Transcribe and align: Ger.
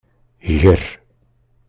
Ger. 0.59 0.81